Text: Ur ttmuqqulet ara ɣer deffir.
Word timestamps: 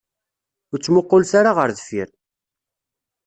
Ur 0.71 0.77
ttmuqqulet 0.79 1.31
ara 1.39 1.51
ɣer 1.57 1.69
deffir. 1.77 2.09